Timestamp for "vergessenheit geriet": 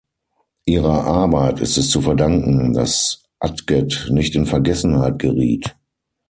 4.47-5.75